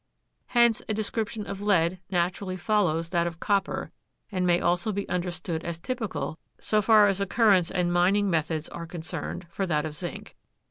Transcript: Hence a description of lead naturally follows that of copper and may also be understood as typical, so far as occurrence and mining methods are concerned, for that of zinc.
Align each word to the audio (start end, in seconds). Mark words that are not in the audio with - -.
Hence 0.47 0.81
a 0.89 0.95
description 0.95 1.45
of 1.45 1.61
lead 1.61 1.99
naturally 2.09 2.57
follows 2.57 3.09
that 3.11 3.27
of 3.27 3.39
copper 3.39 3.91
and 4.31 4.47
may 4.47 4.59
also 4.59 4.91
be 4.91 5.07
understood 5.07 5.63
as 5.63 5.77
typical, 5.77 6.39
so 6.59 6.81
far 6.81 7.05
as 7.05 7.21
occurrence 7.21 7.69
and 7.69 7.93
mining 7.93 8.27
methods 8.27 8.67
are 8.69 8.87
concerned, 8.87 9.45
for 9.51 9.67
that 9.67 9.85
of 9.85 9.93
zinc. 9.95 10.35